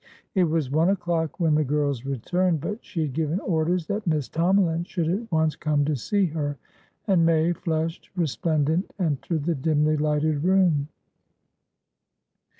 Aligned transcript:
It 0.33 0.45
was 0.45 0.71
one 0.71 0.89
o'clock 0.89 1.39
when 1.39 1.53
the 1.53 1.63
girls 1.63 2.05
returned, 2.07 2.59
but 2.59 2.83
she 2.83 3.01
had 3.01 3.13
given 3.13 3.39
orders 3.39 3.85
that 3.85 4.07
Miss 4.07 4.27
Tomalin 4.27 4.83
should 4.87 5.07
at 5.07 5.31
once 5.31 5.55
come 5.55 5.85
to 5.85 5.95
see 5.95 6.25
her, 6.25 6.57
and 7.05 7.23
May, 7.23 7.53
flushed, 7.53 8.09
resplendent, 8.15 8.91
entered 8.97 9.43
the 9.43 9.53
dimly 9.53 9.97
lighted 9.97 10.43
room. 10.43 10.87